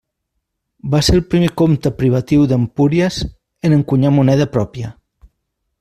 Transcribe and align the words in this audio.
Va 0.93 1.01
ser 1.07 1.13
el 1.17 1.21
primer 1.33 1.49
comte 1.61 1.91
privatiu 1.99 2.47
d'Empúries 2.53 3.21
en 3.69 3.77
encunyar 3.79 4.13
moneda 4.21 4.49
pròpia. 4.57 4.95